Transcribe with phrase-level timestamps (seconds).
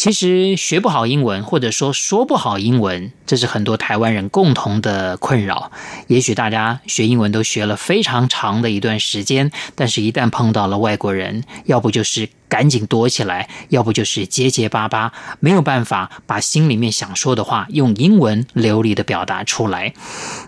[0.00, 5.70] 其实学不好英文，或者说说不好英文，这是很多台湾人共同的困扰。
[6.06, 19.92] 也许大家学英文都学了非常长的一段时间，但是一旦碰到了外国人，要不就是赶紧躲起来，要不就是结结巴巴，没有办法把心里面想说的话用英文流利的表达出来。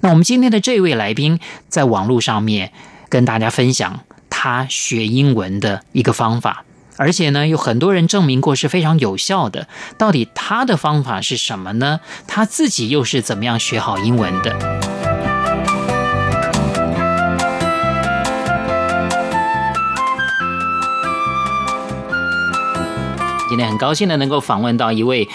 [0.00, 2.72] 那我们今天的这位来宾，在网络上面
[3.10, 4.00] 跟大家分享
[4.30, 6.64] 他学英文的一个方法。
[7.02, 9.66] 而且呢，有很多人证明过是非常有效的。
[9.98, 11.98] 到底他的方法是什么呢？
[12.28, 14.56] 他自己又是怎么样学好英文的？
[23.48, 25.28] 今天很高兴的能够访问到一位，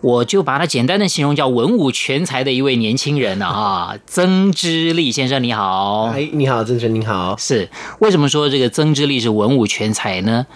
[0.00, 6.10] 我就把它简单的形容叫文武全才的一位年轻人啊， 曾之立先生，你好。
[6.12, 7.36] 哎，你好，曾先生，你好。
[7.38, 7.70] 是，
[8.00, 10.46] 为什么说这个曾之立是文武全才呢？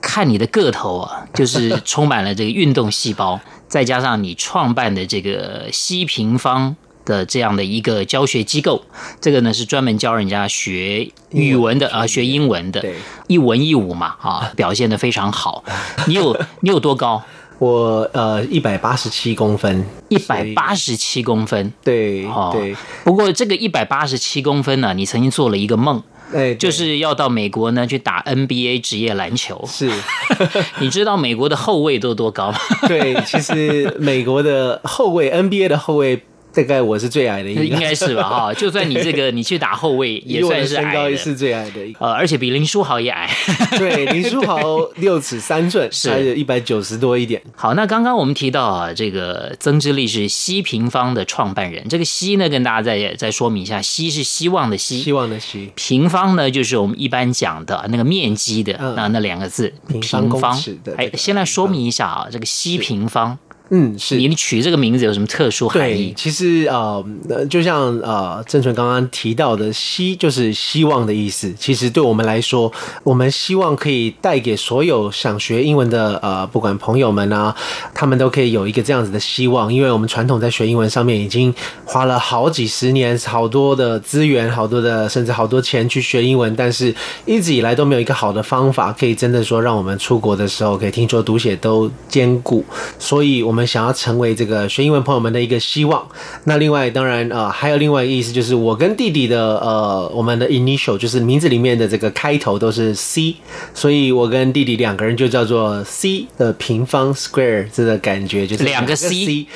[0.00, 8.82] 看你的个头啊， 就是充满了这个运动细胞， 再加上你创办的这个西平方的这样的一个教学机构，
[9.20, 12.84] 这个呢是专门教人家学语文的啊，学英文的，
[13.26, 15.64] 一文一武嘛啊， 表现的非常好。
[16.06, 17.22] 你有你有多高？
[17.58, 22.76] 我呃一百八十七公分，一百八十七公分，对对。
[23.02, 26.00] 不过这个一百八十七公分呢，你曾经做了一个梦。
[26.34, 29.62] 哎，就是要到美国呢去打 NBA 职业篮球。
[29.66, 29.90] 是，
[30.80, 32.58] 你知道美国的后卫都多高吗？
[32.86, 36.22] 对，其实美国的后卫，NBA 的后卫。
[36.58, 38.28] 大概我是最矮的一个，应该是吧？
[38.28, 40.90] 哈， 就算你这个你去打后卫， 也算是矮的。
[40.90, 43.30] 身高是最矮的一个，呃，而且比林书豪也矮。
[43.78, 47.40] 对，林书豪六尺三寸，是一百九十多一点。
[47.54, 51.88] 好，那刚刚我们提到啊，这个曾之立是西平方的创办人。
[51.88, 55.70] 这个西呢，跟大家再再说明一下，西是希望的希，希望的希。
[55.76, 60.60] 平方呢，就是我们一般讲的那个面积的那那两个字，平方。
[60.96, 63.38] 哎，先来说明一下啊，这个西平方。
[63.70, 66.14] 嗯，是你取这个名字有什么特殊含义？
[66.16, 67.04] 其实呃，
[67.50, 71.52] 就像呃，郑纯刚刚提到的，希就是希望的意思。
[71.58, 72.72] 其实对我们来说，
[73.04, 77.54] 我们希望可以带给所有想学英文的呃，不管朋友们啊，
[77.92, 79.70] 他们都可以有一个这样子的希望。
[79.70, 81.54] 因为我们传统在学英文上面已经
[81.84, 86.94] 花了好几十年，好多的资源，好多的甚至好多钱去学英文，但是
[87.26, 92.64] 一直以来都没有一个好的方法，可以真的说让我们出国的时候可以听说读写都兼顾。
[92.98, 93.57] 所以，我们。
[93.58, 96.06] 我们想要成为这个学英文朋友们的一个希望。
[96.44, 103.34] 那另外，当然呃，还有另外一个意思，就是我跟弟弟的呃，我们的 initial 就是名字里面的这个开头都是 C，
[103.74, 109.48] 所以我跟弟弟两个人就叫做 C 的平方 square 这个感觉，就是两个 C。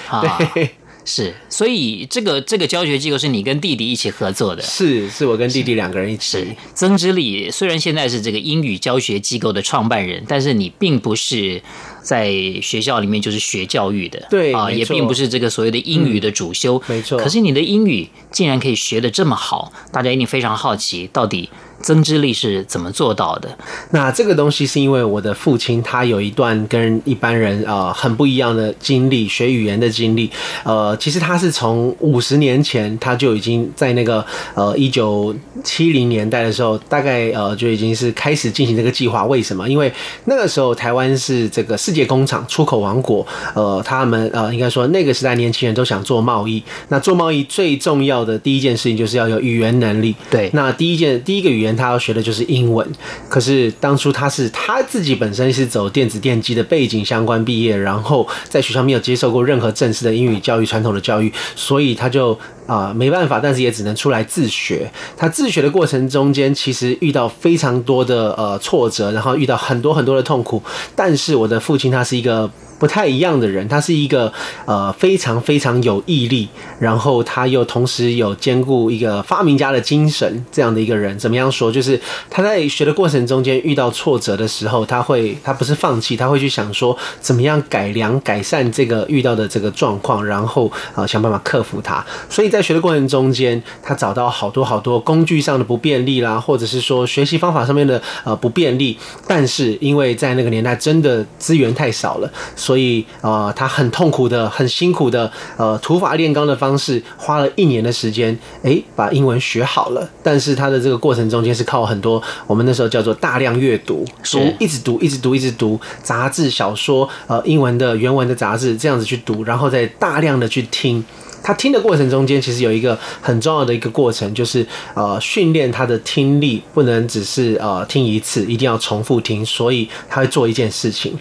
[0.53, 0.71] 对，
[1.05, 1.35] 是。
[1.49, 6.47] 所以这个这个教学机构是你跟弟弟一起合作的，是，是我跟弟弟两个人一起。
[6.75, 11.62] 曾之礼虽然现在是这个英语教学机构的创办人，但是你并不是。
[12.03, 17.17] 在学校里面就是学教育的，对啊，也并不是这个所谓的英语的主修，嗯、没错。
[17.17, 21.49] 可是你的英语竟然可以学的这么好，大家一定非常好奇，到底
[21.82, 23.48] 曾之力是怎么做到的？
[23.91, 30.31] 那这个东西是因为我的父亲他有一段跟一般人呃很不一样的经历，学语言的经历。
[30.65, 35.34] 呃，其实他是从五十年前他就已经在那个呃一九
[35.65, 39.25] 七零年代的时候，大概呃就已经是开始进行这个计划。
[39.26, 39.69] 为什么？
[39.69, 39.93] 因为
[40.26, 46.62] 那个时候台湾是这个世界工厂出口王国，呃，他们呃，应该说那个时代年轻人都想做贸易。
[46.88, 50.14] 那做贸易最重要的第一件事情就是要有语言能力。
[50.31, 52.84] 对，那第一件第一个语言他要学的就是英文。
[53.28, 62.37] 可是当初他是他自己本身是走电子电机的背景相关毕业，然后在学校没有接受过任何正式的英语教育、传统的教育，所以他就
[62.67, 64.91] 啊、没办法，但是也只能出来自学。
[65.17, 70.62] 他自学的过程中间，其实遇到非常多的呃挫折，然后遇到很多很多的痛苦。
[70.97, 71.93] 但是我的父亲。
[71.93, 72.50] 他是一个
[72.82, 74.32] 不太一样的人，他是一个
[74.67, 76.49] 呃非常非常有毅力，
[76.81, 81.17] 然后他又同时有兼顾一个发明家的精神这样的一个人。
[81.17, 81.70] 怎么样说？
[81.70, 92.05] 就是他在学的过程中间遇到挫折的时候，他会他不是放弃，他会去想说怎么样改良改善这个遇到的这个状况，然后呃想办法克服它。
[92.28, 110.09] 所以在学的过程中间，他找到好多好多工具上的不便利啦，或者是说学习方法上面的呃不便利，但是因为在那个年代真的资源太少了，所所以呃，他很痛苦的、很辛苦的呃土法炼钢的方式，花了一年的时间，诶，把英文学好了。
[110.23, 121.05] 但是他的这个过程中间是靠很多我们那时候叫做大量阅读，读一直读，一直读，一直读杂志、小说，呃，英文的原文的杂志这样子去读，然后再大量的去听。
[121.43, 129.44] 他听的过程中间，其实有一个很重要的一个过程，就是呃训练他的听力，不能只是呃听一次，一定要重复听。
[129.44, 131.19] 所以他会做一件事情，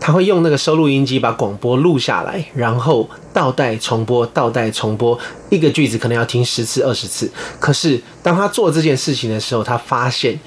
[0.00, 5.18] 他会用那个收录音机把广播录下来，然后倒带重播，倒带重播，
[5.48, 7.30] 一个句子可能要听十次、二十次。
[7.58, 10.38] 可是当他做这件事情的时候，他发现。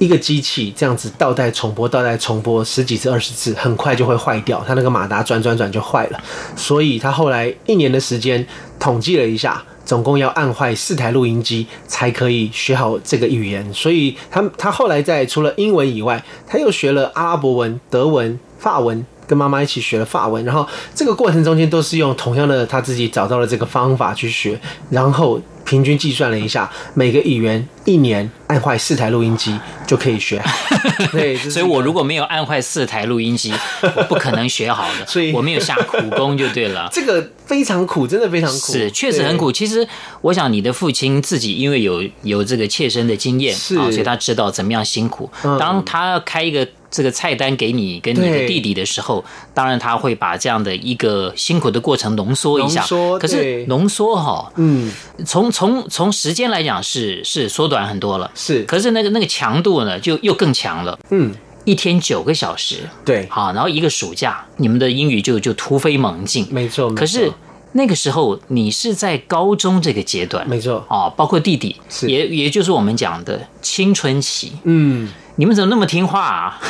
[0.00, 4.64] 一个机器这样子倒带重播、倒带重播十几次、二十次，很快就会坏掉。
[4.66, 6.18] 它那个马达转转转就坏了，
[6.56, 8.46] 所以他后来一年的时间
[8.80, 13.72] 统计了一下，总共要按坏四台录音机才可以学好这个语言。
[13.72, 20.44] 所以他他后来在除了英文以外，他又学了阿拉伯文、德文、法文，跟妈妈一起学了法文。
[20.44, 24.58] 然后这个过程中间都是用同样的他自己找到了这个方法去学，
[24.90, 25.40] 然后。
[25.62, 29.56] 平均计算了一下，每个语言一年按坏四台录音机
[29.86, 30.50] 就可以学好。
[31.12, 33.52] 对，所以我如果没有按坏四台录音机，
[33.94, 35.06] 我不可能学好的。
[35.06, 36.88] 所以我没有下苦功就对了。
[36.90, 39.52] 这个非常苦，真的非常苦，是确实很苦。
[39.52, 39.86] 其实
[40.22, 45.30] 我想你的父亲自己因为有有这个切身的经验啊，所以他知道怎么样辛苦。
[45.60, 46.66] 当他开一个。
[46.90, 52.84] 这个菜单给你跟你的弟弟的时候，当然他会把这样的一个辛苦的过程浓缩一下。
[53.20, 54.90] 可是浓缩哈，嗯，
[55.24, 58.30] 从从从时间来讲是是缩短很多了。
[58.34, 60.98] 是，可是那个那个强度呢，就又更强了。
[61.10, 61.32] 嗯，
[61.64, 66.46] 一天九个小时，对，好，然后一个暑假，你们的英语就就突飞猛进。
[66.50, 67.30] 没错，可是
[67.72, 74.52] 那个时候你是在高中这个阶段，没错啊，包括弟弟，也也就是我们讲的青春期。
[74.64, 75.08] 嗯。
[75.40, 76.60] 你们怎么那么听话啊？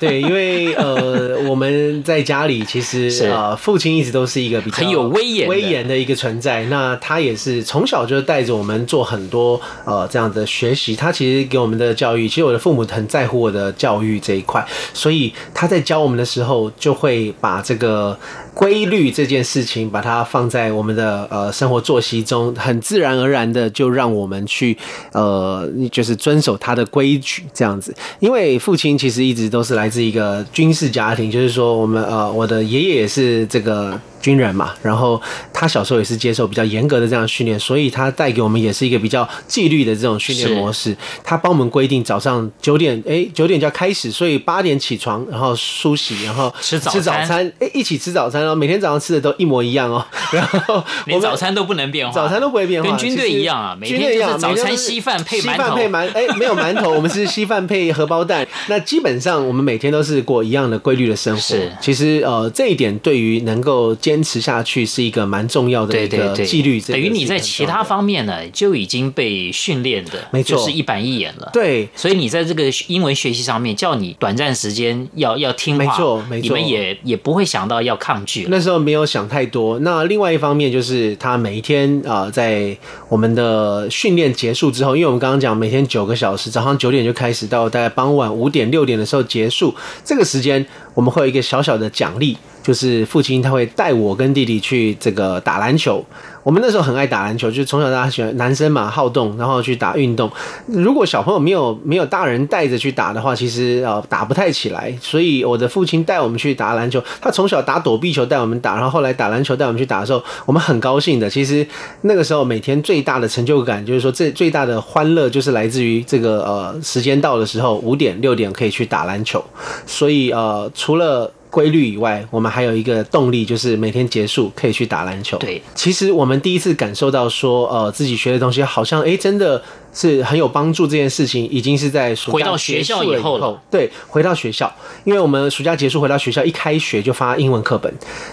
[0.00, 6.64] 对，因为呃， 我们在家里其实呃，父亲一直都是一个比较很有威严、威严的一个存在。
[6.64, 10.96] 那他也是从小就带着我们做很多呃这样的学习。
[10.96, 18.18] 他其实给我们的教育，其实我的父母很在乎我的教育这一块，所以他在教我们的时候，就会把这个
[18.52, 24.76] 规律这件事情，把它放在我们的呃生活作息中，很自然而然的就让我们去
[25.12, 27.75] 呃，就是遵守他的规矩这样。
[28.18, 33.98] 因为父亲其实一直都是来自一个军事家庭，就是说我们呃，我的爷爷也是这个。
[34.18, 40.96] 军人嘛，然后他小时候也是接受比较严格的这样训练，所以他带给我们也是一个比较纪律的这种训练模式。
[41.22, 50.04] 他帮我们规定早上九点，哎，九点就要开始，所以八点起床，然后梳洗，然后吃早餐，哎，一起吃早餐，然后每天早上吃的都一模一样哦。
[50.32, 58.46] 然后连早餐都不能变化，早餐都不会变化，跟军队一样啊，每天就是早餐稀饭配馒头，配馒，哎，没有馒头，我们是稀饭配荷包蛋。
[58.68, 61.40] 那基本上我们每天都是过一样的规律的生活。
[61.40, 71.50] 是，其实呃，这一点对于能够坚持下去是一个蛮重要的一个纪律，等于你在其他方面呢就已经被训练的，没错，就是一板一眼了。
[71.52, 78.46] 对，所以你在这个英文学习上面，叫你短暂时间要要听话，没错，没错，你们也也不会想到要抗拒。
[78.48, 79.78] 那时候没有想太多。
[79.80, 82.76] 那另外一方面就是他每一天啊，在
[83.08, 90.64] 我们的训练结束之后，因为我们刚刚讲每天九个小时，早上九点就开始，到大概傍晚五点六点的时候结束，这个时间
[90.94, 92.36] 我们会有一个小小的奖励。
[92.62, 96.04] 就是父亲他会带我跟弟弟去这个打篮球，
[96.46, 100.30] 我们那时候很爱打篮球，就是从小大家喜欢男生嘛，好动，然后去打运动。
[100.66, 104.96] 如果小朋友没有没有大人带着去打的话，其实呃打不太起来。
[105.02, 111.28] 所以我的父亲带我们去打篮球，他从小打躲避球带我们打，然后后来打篮球带我们去打的时候，我们很高兴的。
[111.28, 111.66] 其实
[112.02, 119.44] 那个时候每天最大的成就感就是说，最最大的欢乐就是来自于这个呃时间到的时候五点六点可以去打篮球。
[119.84, 125.38] 所以呃除了规律以外，我们还有一个动力，就是每天结束可以去打篮球。
[125.38, 129.62] 对，其实我们第一次感受到说，呃，自己学的东西好像，哎，真的。
[129.96, 133.60] 是很有帮助，这件事情已经是在暑假回到学校以后了。
[133.70, 134.70] 对，回到学校，
[135.04, 137.92] 因为我们暑假结束回到学校，一开学就发英文课本。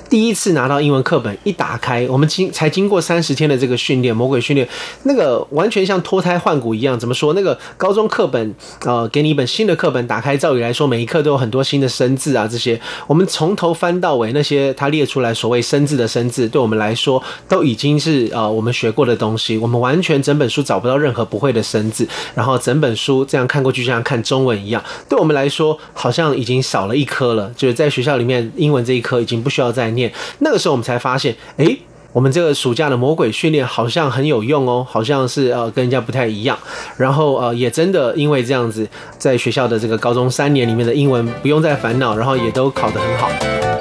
[0.10, 4.68] 第一次拿到英文课本，一打开，我们经才经过三十天的这个训练，魔鬼训练，
[5.04, 7.00] 那个完全像脱胎换骨一样。
[7.00, 7.34] 怎么说？
[7.34, 8.54] 那个高中课本，
[8.86, 12.78] 呃，给你一本新的课本，打开，照理来说，每一课都有很多新的生字啊，这些
[13.08, 19.58] 我们从头翻到尾，那些他列出来所谓生字的生字，对我们来说都已经是呃我们学过的东西。
[19.58, 24.84] 我们完全整本书找不到任何不会的生字，然后整本书这样看过去，就像看中文一样。
[25.08, 27.52] 对我们来说，好像已经少了一科了。
[27.56, 30.12] 就是在学校里面，英文这一科已经不需要再念。
[30.40, 31.78] 那个时候，我们才发现，诶，
[32.12, 36.58] 我们这个暑假的魔鬼训练好像很有用哦，好像是呃跟人家不太一样。
[36.98, 43.73] 然后呃，也真的因为这样子，在学校的这个高中三年里面的英文不用再烦恼，然后也都考得很好。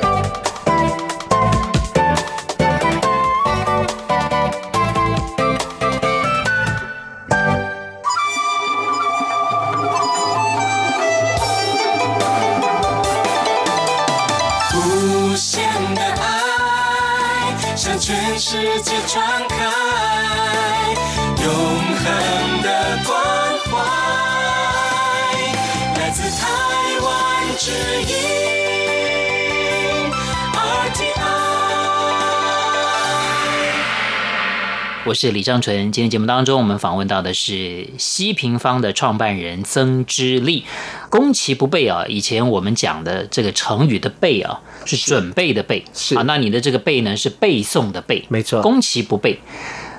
[18.12, 19.56] 全世界传开
[21.42, 22.68] 永恒的
[23.06, 23.10] 关
[23.64, 23.72] 怀，
[25.98, 26.46] 来自台
[27.00, 27.08] 湾
[27.56, 27.70] 之
[28.02, 28.71] 音。
[35.04, 35.90] 我是李正淳。
[35.90, 40.64] 今天节目当中，我们访问到的是西平方的创办人曾之立。
[41.10, 45.84] 攻其不备啊，以前我们讲的这个成语的备啊，是准备的备。
[45.92, 48.24] 是啊，那你的这个备呢，是背诵的背。
[48.28, 48.62] 没错。
[48.62, 49.40] 攻其不备，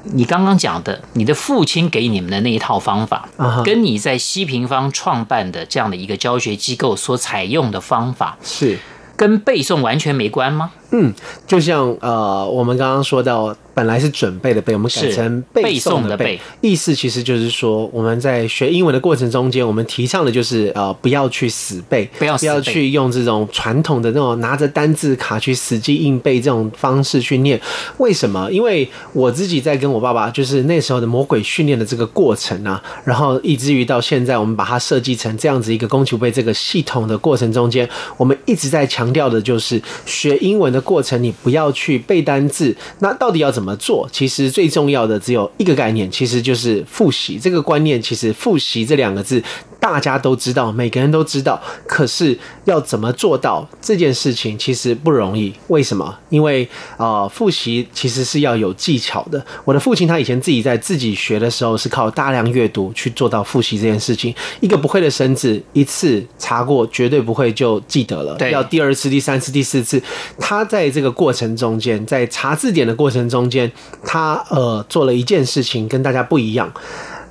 [0.04, 3.28] 你刚刚讲的，你的父亲给你们的那一套方法，
[3.66, 8.80] 跟你在西平方创办的这样的一个教学机构所采用的方法，是
[9.18, 10.72] 跟背诵完全没关吗？
[10.94, 11.14] 嗯，
[11.46, 13.54] 就像呃，我们刚刚说到。
[13.76, 27.60] 本来是准备的背，我们改成背诵的背，意思其实就是说，我们在学英文的过程中间，我们提倡的就是呃，不要去死背，不要不要去用这种传统的那种拿着单字卡去死记硬背这种方式去念。
[27.98, 28.48] 为什么？
[28.52, 43.74] 因为我自己在跟我爸爸，就是那时候的魔鬼训练的这个过程啊，然后以至于到现在，我们把它设计成这样子一个攻其背这个系统的过程中间，我们一直在强调的就是学英文的过程，你不要去背单字，那到底要怎么？
[43.78, 44.08] 做？
[44.12, 47.40] 其实最重要的只有一个概念，其实就是复习。
[47.40, 49.44] 这个观念，其实“复习”这两个字
[49.84, 51.62] 大家都知道，每个人都知道。
[51.86, 55.54] 可是要怎么做到这件事情，其实不容易。
[55.68, 56.18] 为什么？
[56.30, 56.64] 因为
[56.96, 59.46] 啊、呃，复习其实是要有技巧的。
[59.66, 64.34] 我的父亲他以前自己在自己学的时候，是靠大量阅读去做到复习这件事情。
[64.62, 70.02] 一个不会的生字，一次查过绝对不会就记得了，要第二次、第三次、第四次。
[70.40, 73.70] 他在这个过程中间，在查字典的过程中间。
[74.06, 76.72] 他呃做了一件事情跟大家不一样。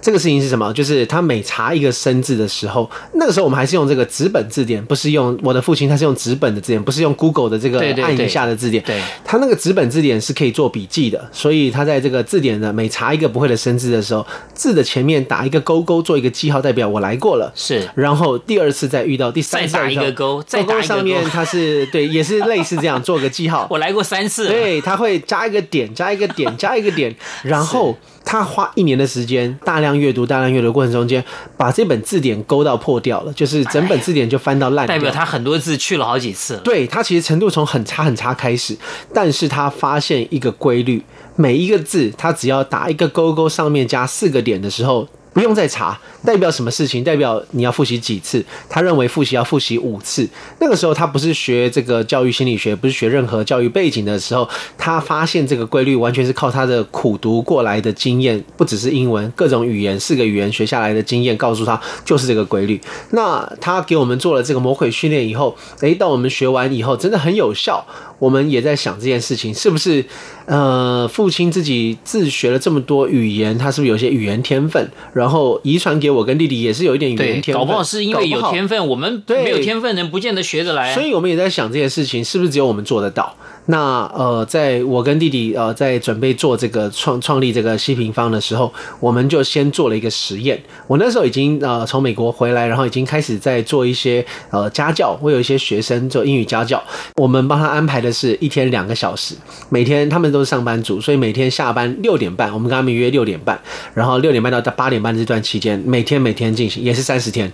[0.02, 0.73] 这个事情是什么？
[0.73, 8.82] 就是他每查一个生字的时候，那个时候我们还是用这个纸本字典，不是用我的父亲，他是用纸本的字典，不是用 Google 的这个按一下的字典。
[8.82, 17.52] 对，他那个纸本字典是可以做笔记的，所以他在这个字典的每查一个不会的生字的时候，字的前面打一个勾勾，做一个记号，代表我来过了。
[17.54, 23.68] 是，然后第二次再遇到第三次，再打一个勾，再打一个勾，上面他是对，也是类似这样做个记号。
[23.71, 24.49] 我来过三次。
[24.49, 27.97] 对，他会加一个点，加一个点，加一个点， 然后。
[28.25, 31.25] 他花一年的时间，大量阅读，大量阅读过程中间，
[31.56, 36.56] 把这本字典勾到破掉了，就是整本字典就翻到烂，代表他很多字去了好几次。
[36.64, 38.76] 对，他其实程度从很差很差开始，
[39.14, 41.02] 但是他发现一个规律，
[41.37, 45.08] 每一个字他只要打一个勾勾，上面加四个点的时候。
[45.32, 47.02] 不用再查，代表什么事情？
[47.02, 48.44] 代表你要复习几次？
[48.68, 50.28] 他认为复习要复习五次。
[50.60, 62.80] 那个时候他不是学这个教育心理学，不是学任何教育背景的时候，他发现这个规律完全是靠他的苦读过来的经验，不只是英文，各种语言，四个语言学下来的经验告诉他就是这个规律。
[63.10, 67.84] 那他给我们做了这个魔鬼训练以后，诶，到我们学完以后真的很有效。
[68.23, 70.05] 我们也在想这件事情是不是，
[70.47, 74.88] 呃，父亲自己自学了这么多语言，他是不是有些语言天分？
[75.12, 77.55] 然后遗传给我跟弟弟也是有一点语言天分。
[77.55, 80.95] 搞不好是因为有天分，我们没有天分人不见得学得来。
[80.95, 83.35] 所以我们也在想这件事情是不是只有我们做得到？
[83.66, 90.61] 那呃，在我跟弟弟呃在准备做这个创创立这个西平方的时候，我们就先做了一个实验。
[90.88, 96.83] 我那时候已经呃从美国回来，然后已经开始在做一些呃家教，我有一些学生做英语家教，
[97.14, 99.37] 我们帮他安排的是一天两个小时，
[99.69, 103.61] 每天他们都是上班族，所以每天下班六点半，我们跟他们约六点半，
[103.95, 107.52] 然后六点半到八点半这段期间，每天每天进行，也是三十天。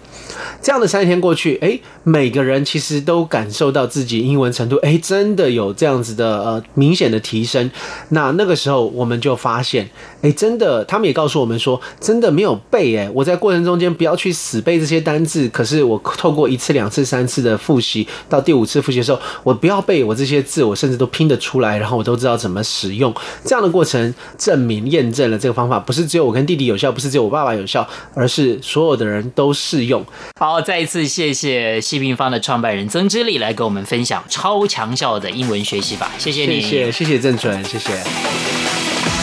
[0.62, 5.97] 这样的三十天过去，哎，每个人其实都感受到自己英文程度，哎，真的有这样。
[5.98, 7.68] 样子的呃明显的提升，
[8.10, 9.90] 那那个时候我们就发现，
[10.22, 23.12] 哎，真的，他们也告诉我们说，真的没有背哎，我在过程中间不要去死背这些单字，可是我透过一次、两次、三次的复习，到第五次复习的时候，我不要背我这些字，我甚至都拼得出来，然后我都知道怎么使用。
[23.44, 30.04] 这样的过程证明验证了这个方法不是只有我跟弟弟有效，不是只有我爸爸有效，而是所有的人都适用。
[30.38, 35.87] 好，再一次谢谢西平方的创办人曾之立来跟我们分享超强效的英文学习。
[36.18, 37.88] 谢谢你，谢谢谢谢郑纯，谢谢。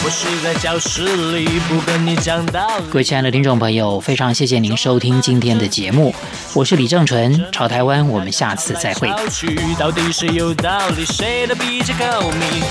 [0.04, 2.84] 我是在教室里不跟你讲道理。
[2.90, 6.14] 各位亲爱的听众朋友，非常谢谢您收听今天的节目，
[6.54, 9.08] 我是李正淳，潮台湾，我们下次再会。
[9.76, 12.62] 到底谁有道理，谁的比较高明？